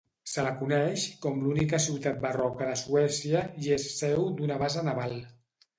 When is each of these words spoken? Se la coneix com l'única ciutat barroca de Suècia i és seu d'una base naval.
Se 0.29 0.43
la 0.45 0.53
coneix 0.61 1.03
com 1.25 1.43
l'única 1.43 1.81
ciutat 1.85 2.19
barroca 2.25 2.71
de 2.71 2.81
Suècia 2.83 3.45
i 3.67 3.73
és 3.79 3.89
seu 4.03 4.29
d'una 4.41 4.63
base 4.65 4.91
naval. 4.93 5.21